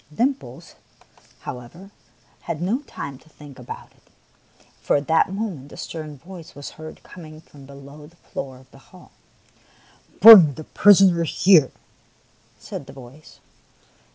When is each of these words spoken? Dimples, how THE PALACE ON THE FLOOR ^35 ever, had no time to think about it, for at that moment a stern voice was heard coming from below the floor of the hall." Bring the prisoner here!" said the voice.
Dimples, 0.11 0.73
how 1.41 1.53
THE 1.53 1.59
PALACE 1.59 1.59
ON 1.59 1.59
THE 1.59 1.59
FLOOR 1.59 1.59
^35 1.59 1.65
ever, 1.65 1.91
had 2.45 2.61
no 2.63 2.79
time 2.87 3.17
to 3.19 3.29
think 3.29 3.59
about 3.59 3.91
it, 3.91 4.01
for 4.81 4.95
at 4.95 5.07
that 5.07 5.31
moment 5.31 5.71
a 5.71 5.77
stern 5.77 6.17
voice 6.17 6.55
was 6.55 6.71
heard 6.71 7.03
coming 7.03 7.39
from 7.39 7.67
below 7.67 8.07
the 8.07 8.15
floor 8.15 8.57
of 8.57 8.71
the 8.71 8.79
hall." 8.79 9.11
Bring 10.19 10.55
the 10.55 10.63
prisoner 10.63 11.23
here!" 11.23 11.71
said 12.59 12.87
the 12.87 12.93
voice. 12.93 13.41